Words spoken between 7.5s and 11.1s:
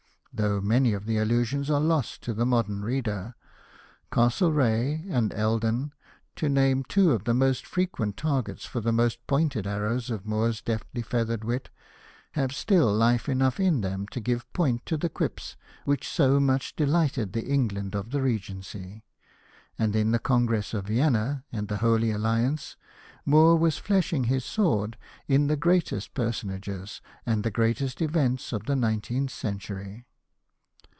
frequent targets for the most pointed arrows of Moore's deftly